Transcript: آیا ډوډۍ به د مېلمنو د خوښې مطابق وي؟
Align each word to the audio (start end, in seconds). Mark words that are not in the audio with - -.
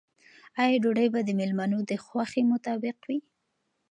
آیا 0.61 0.77
ډوډۍ 0.83 1.07
به 1.13 1.19
د 1.23 1.29
مېلمنو 1.39 1.79
د 1.89 1.91
خوښې 2.05 2.41
مطابق 2.51 2.97
وي؟ 3.07 3.19